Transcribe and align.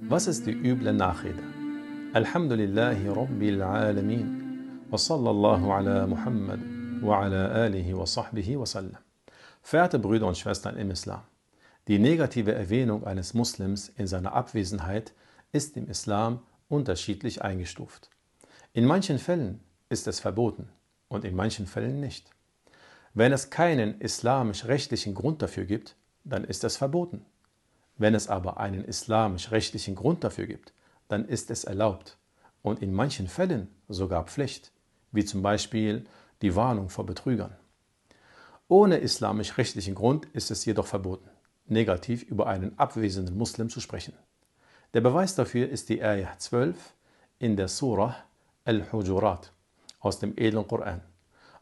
Was 0.00 0.26
ist 0.26 0.46
die 0.46 0.52
üble 0.52 0.92
Nachrede? 0.92 1.42
Alhamdulillahi 2.12 3.08
Rabbil 3.08 3.62
Alamin. 3.62 4.80
Wa 4.90 4.98
sallallahu 4.98 5.70
ala 5.72 6.06
Muhammad 6.06 6.60
wa 7.00 7.22
ala 7.22 7.48
alihi 7.64 7.96
wa 7.96 8.04
sahbihi 8.04 8.58
wa 8.58 8.66
sallam. 8.66 8.98
Verehrte 9.62 9.98
Brüder 9.98 10.26
und 10.26 10.36
Schwestern 10.36 10.76
im 10.76 10.90
Islam, 10.90 11.22
die 11.88 11.98
negative 11.98 12.52
Erwähnung 12.52 13.04
eines 13.06 13.34
Muslims 13.34 13.88
in 13.88 14.06
seiner 14.06 14.34
Abwesenheit 14.34 15.14
ist 15.52 15.76
im 15.76 15.88
Islam 15.88 16.40
unterschiedlich 16.68 17.42
eingestuft. 17.42 18.10
In 18.72 18.86
manchen 18.86 19.18
Fällen 19.18 19.60
ist 19.88 20.06
es 20.08 20.20
verboten 20.20 20.68
und 21.08 21.24
in 21.24 21.36
manchen 21.36 21.66
Fällen 21.66 22.00
nicht. 22.00 22.30
Wenn 23.14 23.32
es 23.32 23.50
keinen 23.50 24.00
islamisch-rechtlichen 24.00 25.14
Grund 25.14 25.40
dafür 25.40 25.64
gibt, 25.64 25.96
dann 26.24 26.44
ist 26.44 26.64
es 26.64 26.76
verboten. 26.76 27.24
Wenn 27.96 28.14
es 28.14 28.28
aber 28.28 28.58
einen 28.58 28.84
islamisch-rechtlichen 28.84 29.94
Grund 29.94 30.24
dafür 30.24 30.46
gibt, 30.46 30.72
dann 31.08 31.26
ist 31.26 31.50
es 31.50 31.64
erlaubt 31.64 32.16
und 32.62 32.82
in 32.82 32.92
manchen 32.92 33.28
Fällen 33.28 33.68
sogar 33.88 34.24
Pflicht, 34.24 34.72
wie 35.12 35.24
zum 35.24 35.42
Beispiel 35.42 36.04
die 36.42 36.56
Warnung 36.56 36.88
vor 36.88 37.06
Betrügern. 37.06 37.54
Ohne 38.68 38.96
islamisch-rechtlichen 38.96 39.94
Grund 39.94 40.26
ist 40.32 40.50
es 40.50 40.64
jedoch 40.64 40.86
verboten, 40.86 41.28
negativ 41.66 42.22
über 42.22 42.46
einen 42.46 42.78
abwesenden 42.78 43.36
Muslim 43.36 43.68
zu 43.68 43.80
sprechen. 43.80 44.14
Der 44.94 45.00
Beweis 45.00 45.34
dafür 45.34 45.68
ist 45.68 45.88
die 45.88 46.02
Ayah 46.02 46.38
12 46.38 46.94
in 47.38 47.56
der 47.56 47.68
Surah 47.68 48.16
Al-Hujurat 48.64 49.52
aus 50.00 50.18
dem 50.18 50.32
edlen 50.36 50.66
Koran. 50.66 51.02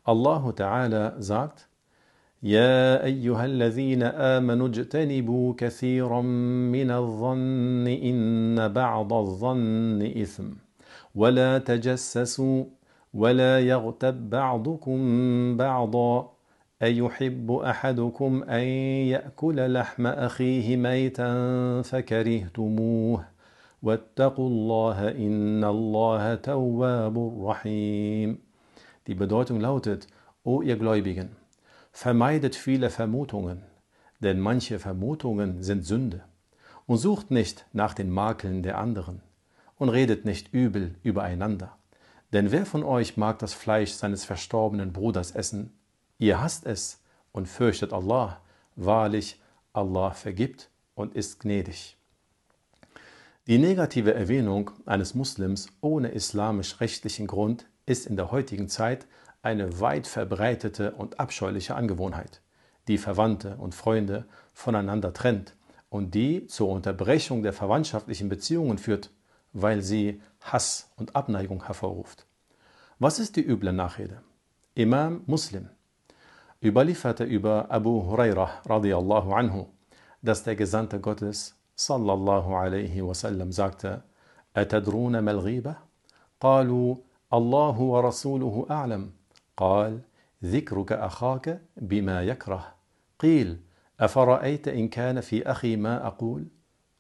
Allah 0.05 0.51
Ta'ala 0.51 1.21
sagt, 1.21 1.69
يا 2.43 3.05
أيها 3.05 3.45
الذين 3.45 4.03
آمنوا 4.03 4.69
اجتنبوا 4.69 5.55
كثيرا 5.57 6.21
من 6.73 6.91
الظن 6.91 7.87
إن 7.87 8.69
بعض 8.69 9.13
الظن 9.13 10.03
إثم. 10.03 10.49
ولا 11.15 11.59
تجسسوا 11.59 12.65
ولا 13.15 13.61
يغتب 13.61 14.31
بعضكم 14.31 14.99
بعضا. 15.57 16.33
أيحب 16.83 17.53
أحدكم 17.53 18.43
أن 18.43 18.65
يأكل 19.15 19.73
لحم 19.73 20.07
أخيه 20.07 20.77
ميتا 20.77 21.83
فكرهتموه. 21.83 23.25
واتقوا 23.83 24.49
الله 24.49 25.09
إن 25.09 25.65
الله 25.65 26.35
تواب 26.35 27.47
رحيم. 27.47 28.39
Die 29.07 29.15
Bedeutung 29.15 29.61
lautet, 29.61 30.07
O 30.45 30.63
ihr 30.63 30.77
Gläubigen, 30.77 31.42
Vermeidet 31.93 32.57
viele 32.57 32.91
Vermutungen, 32.91 33.63
denn 34.21 34.41
manche 34.41 34.79
Vermutungen 34.79 35.63
sind 35.63 35.85
Sünde. 35.85 36.25
Und 36.87 36.97
sucht 36.99 37.31
nicht 37.31 37.67
nach 37.73 37.95
den 37.95 38.11
Makeln 38.11 38.63
der 38.63 38.79
anderen 38.79 39.23
und 39.77 39.89
redet 39.89 40.25
nicht 40.25 40.53
übel 40.53 40.97
übereinander. 41.03 41.77
Denn 42.33 42.51
wer 42.51 42.67
von 42.67 42.83
euch 42.83 43.17
mag 43.17 43.39
das 43.39 43.55
Fleisch 43.55 43.93
seines 43.93 44.25
verstorbenen 44.25 44.93
Bruders 44.93 45.31
essen? 45.33 45.73
Ihr 46.19 46.41
hasst 46.41 46.67
es 46.67 47.01
und 47.31 47.47
fürchtet 47.47 47.93
Allah. 47.93 48.41
Wahrlich, 48.75 49.41
Allah 49.73 50.11
vergibt 50.13 50.71
und 50.95 51.15
ist 51.15 51.41
gnädig. 51.41 51.97
Die 53.47 53.59
negative 53.59 54.15
Erwähnung 54.15 54.71
eines 54.87 55.15
Muslims 55.15 55.69
ohne 55.81 56.09
islamisch-rechtlichen 56.13 57.27
Grund 57.27 57.67
ist 57.87 58.07
in 58.07 58.17
der 58.17 58.31
heutigen 58.31 58.69
Zeit 58.69 59.07
eine 59.42 59.80
weit 59.80 60.08
verbreitete 60.08 60.92
und 60.92 61.20
abscheuliche 61.20 61.76
Angewohnheit, 61.76 62.42
die 62.88 62.98
Verwandte 62.98 63.56
und 63.58 63.76
Freunde 63.76 64.26
voneinander 64.54 65.14
trennt 65.14 65.56
und 65.90 66.16
die 66.16 66.48
zur 66.48 66.70
Unterbrechung 66.70 67.44
der 67.44 67.54
verwandtschaftlichen 67.54 68.30
Beziehungen 68.30 68.78
führt, 68.78 69.12
weil 69.54 69.82
sie 69.82 70.22
Hass 70.42 70.92
und 70.98 71.16
Abneigung 71.16 71.66
hervorruft. 71.66 72.26
Was 73.00 73.20
ist 73.20 73.36
die 73.36 73.46
üble 73.46 73.74
Nachrede? 73.74 74.22
Imam 74.76 75.22
Muslim 75.26 75.70
überlieferte 76.62 77.24
über 77.24 77.70
Abu 77.70 78.04
Hurairah 78.04 78.62
radiallahu 78.66 79.34
anhu, 79.34 79.68
dass 80.22 80.44
der 80.44 80.56
Gesandte 80.56 81.00
Gottes 81.00 81.56
sallallahu 81.76 82.56
alaihi 82.56 83.06
wasallam 83.06 83.52
sagte, 83.52 84.04
أتدرون 84.58 85.20
ما 85.20 85.32
الغيبة؟ 85.32 85.76
قالوا 86.40 86.96
الله 87.34 87.80
ورسوله 87.80 88.66
أعلم 88.72 89.12
قال 89.57 90.01
ذكرك 90.45 90.93
اخاك 90.93 91.61
بما 91.77 92.23
يكره 92.23 92.75
قيل 93.19 93.61
افرايت 94.01 94.69
ان 94.69 94.89
كان 94.89 95.21
في 95.21 95.51
أخي 95.51 95.77
ما 95.77 96.07
أقول 96.07 96.47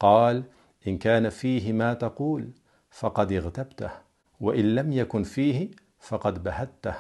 قال 0.01 0.45
ان 0.87 0.99
كان 0.99 1.29
فيه 1.29 1.73
ما 1.73 1.95
تقول 1.95 2.51
فقد 2.91 3.33
اغتبته 3.33 3.91
وان 4.41 4.75
لم 4.75 4.93
يكن 4.93 5.23
فيه 5.23 5.71
فقد 6.01 6.43
بهته 6.43 6.95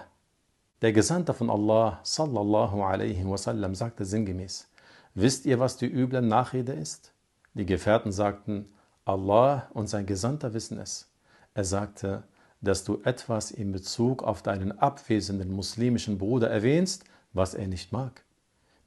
Der 0.82 0.92
Gesandte 0.92 1.32
von 1.32 1.48
Allah 1.48 2.00
sallallahu 2.02 2.82
alaihi 2.82 3.24
wasallam 3.24 3.76
sagte 3.76 4.04
sinngemäß: 4.04 4.68
Wisst 5.14 5.46
ihr, 5.46 5.60
was 5.60 5.76
die 5.76 5.86
üble 5.86 6.22
Nachrede 6.22 6.72
ist? 6.72 7.12
Die 7.54 7.66
Gefährten 7.66 8.10
sagten: 8.10 8.66
Allah 9.04 9.68
und 9.74 9.88
sein 9.88 10.06
Gesandter 10.06 10.54
wissen 10.54 10.78
es. 10.78 11.08
Er 11.54 11.62
sagte: 11.64 12.24
dass 12.62 12.84
du 12.84 13.00
etwas 13.04 13.50
in 13.50 13.72
Bezug 13.72 14.22
auf 14.22 14.42
deinen 14.42 14.78
abwesenden 14.78 15.52
muslimischen 15.52 16.16
Bruder 16.16 16.48
erwähnst, 16.48 17.04
was 17.32 17.54
er 17.54 17.66
nicht 17.66 17.92
mag. 17.92 18.24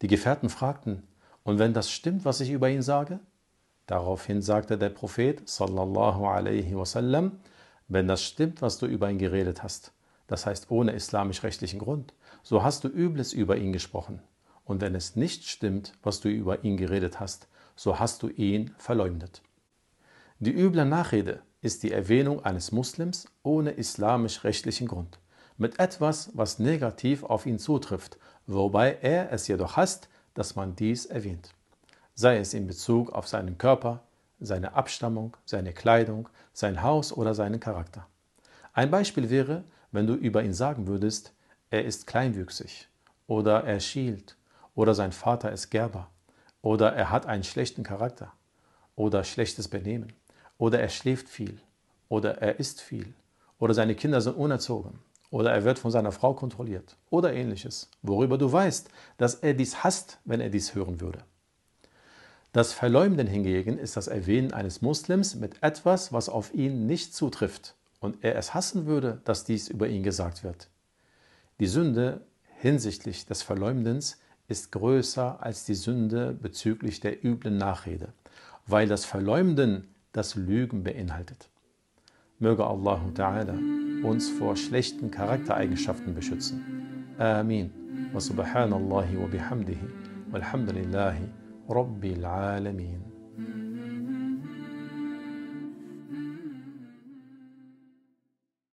Die 0.02 0.08
Gefährten 0.08 0.50
fragten, 0.50 1.04
und 1.44 1.60
wenn 1.60 1.74
das 1.74 1.92
stimmt, 1.92 2.26
was 2.26 2.40
ich 2.40 2.50
über 2.50 2.70
ihn 2.70 2.82
sage? 2.82 3.20
Daraufhin 3.86 4.42
sagte 4.42 4.78
der 4.78 4.90
Prophet 4.90 5.48
sallallahu 5.48 6.26
alaihi 6.26 6.76
wasallam, 6.76 7.34
wenn 7.88 8.08
das 8.08 8.24
stimmt, 8.24 8.64
was 8.64 8.80
du 8.80 8.88
über 8.88 9.12
ihn 9.12 9.20
geredet 9.20 9.62
hast, 9.62 9.92
das 10.26 10.48
heißt 10.48 10.72
ohne 10.72 10.94
islamisch-rechtlichen 10.94 11.80
Grund, 11.80 12.14
so 12.42 12.64
hast 12.64 12.84
du 12.84 12.88
Übles 12.88 13.32
über 13.32 13.58
ihn 13.58 13.74
gesprochen. 13.74 14.22
Und 14.64 14.82
wenn 14.82 14.96
es 14.96 15.16
nicht 15.16 15.48
stimmt, 15.48 15.94
was 16.02 16.20
du 16.20 16.30
über 16.30 16.64
ihn 16.64 16.78
geredet 16.78 17.20
hast, 17.20 17.48
so 17.76 18.00
hast 18.00 18.24
du 18.24 18.30
ihn 18.30 18.74
verleumdet. 18.78 19.44
Die 20.40 20.52
üble 20.52 20.86
Nachrede 20.86 21.42
ist 21.66 21.82
die 21.82 21.92
Erwähnung 21.92 22.46
eines 22.46 22.72
Muslims 22.72 23.26
ohne 23.42 23.72
islamisch-rechtlichen 23.72 24.88
Grund, 24.88 25.18
mit 25.58 25.80
etwas, 25.80 26.30
was 26.36 26.60
negativ 26.60 27.24
auf 27.24 27.48
ihn 27.48 27.58
zutrifft, 27.58 28.20
wobei 28.46 29.00
er 29.02 29.32
es 29.32 29.48
jedoch 29.48 29.76
hasst, 29.76 30.08
dass 30.36 30.56
man 30.56 30.76
dies 30.76 31.08
erwähnt. 31.08 31.50
Sei 32.14 32.38
es 32.38 32.54
in 32.54 32.68
Bezug 32.68 33.12
auf 33.14 33.28
seinen 33.28 33.58
Körper, 33.58 34.04
seine 34.40 34.76
Abstammung, 34.76 35.36
seine 35.44 35.74
Kleidung, 35.74 36.30
sein 36.54 36.84
Haus 36.84 37.12
oder 37.12 37.34
seinen 37.34 37.60
Charakter. 37.60 38.06
Ein 38.74 38.92
Beispiel 38.92 39.32
wäre, 39.32 39.64
wenn 39.92 40.06
du 40.06 40.14
über 40.14 40.44
ihn 40.44 40.54
sagen 40.54 40.86
würdest, 40.86 41.34
er 41.72 41.84
ist 41.84 42.06
kleinwüchsig 42.06 42.90
oder 43.26 43.64
er 43.64 43.80
schielt 43.80 44.38
oder 44.76 44.94
sein 44.94 45.12
Vater 45.12 45.52
ist 45.52 45.72
Gerber 45.72 46.12
oder 46.62 46.94
er 46.94 47.10
hat 47.10 47.26
einen 47.26 47.44
schlechten 47.44 47.82
Charakter 47.82 48.34
oder 48.96 49.24
schlechtes 49.24 49.68
Benehmen 49.68 50.14
oder 50.58 50.80
er 50.80 50.90
schläft 50.90 51.30
viel. 51.30 51.60
Oder 52.10 52.42
er 52.42 52.60
isst 52.60 52.82
viel. 52.82 53.14
Oder 53.60 53.74
seine 53.74 53.96
Kinder 53.96 54.22
sind 54.22 54.36
unerzogen. 54.36 55.00
Oder 55.32 55.52
er 55.52 55.64
wird 55.64 55.80
von 55.80 55.92
seiner 55.92 56.12
Frau 56.12 56.34
kontrolliert. 56.34 56.96
Oder 57.10 57.34
ähnliches, 57.34 57.90
worüber 58.02 58.38
du 58.38 58.52
weißt, 58.52 58.90
dass 59.18 59.36
er 59.36 59.54
dies 59.54 59.84
hasst, 59.84 60.20
wenn 60.24 60.40
er 60.40 60.50
dies 60.50 60.76
hören 60.76 61.02
würde. 61.02 61.20
Das 62.54 62.72
Verleumden 62.72 63.28
hingegen 63.28 63.78
ist 63.78 63.98
das 63.98 64.08
Erwähnen 64.08 64.54
eines 64.54 64.82
Muslims 64.82 65.36
mit 65.36 65.62
etwas, 65.62 66.14
was 66.14 66.30
auf 66.30 66.54
ihn 66.54 66.86
nicht 66.86 67.14
zutrifft. 67.14 67.76
Und 68.00 68.24
er 68.24 68.36
es 68.38 68.54
hassen 68.54 68.86
würde, 68.86 69.20
dass 69.26 69.44
dies 69.44 69.68
über 69.68 69.88
ihn 69.88 70.04
gesagt 70.04 70.44
wird. 70.44 70.70
Die 71.60 71.68
Sünde 71.68 72.22
hinsichtlich 72.60 73.26
des 73.26 73.42
Verleumdens 73.42 74.20
ist 74.48 74.72
größer 74.72 75.42
als 75.42 75.66
die 75.66 75.74
Sünde 75.74 76.32
bezüglich 76.34 77.00
der 77.00 77.26
üblen 77.26 77.58
Nachrede, 77.58 78.14
weil 78.68 78.88
das 78.88 79.06
Verleumden 79.06 79.95
das 80.16 80.36
Lügen 80.36 80.84
beinhaltet. 80.84 81.50
Möge 82.40 82.66
Allah 82.66 83.02
Ta'ala 83.14 83.56
uns 84.04 84.30
vor 84.30 84.56
schlechten 84.56 85.12
Charaktereigenschaften 85.12 86.14
beschützen. 86.14 86.64
Amin. 87.18 87.72
Wa 88.14 88.20
subhanallahi 88.20 89.18
wa 89.18 89.28
bihamdihi 89.28 89.88
walhamdulillahi 90.32 91.30
rabbil 91.68 92.26
alamin. 92.26 93.02